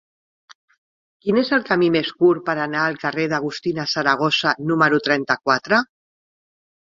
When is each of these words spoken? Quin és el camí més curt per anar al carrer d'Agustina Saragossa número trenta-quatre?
Quin 1.25 1.39
és 1.41 1.51
el 1.57 1.65
camí 1.67 1.89
més 1.95 2.07
curt 2.23 2.41
per 2.47 2.55
anar 2.63 2.85
al 2.85 2.97
carrer 3.03 3.27
d'Agustina 3.33 3.85
Saragossa 3.91 4.55
número 4.71 5.01
trenta-quatre? 5.09 5.83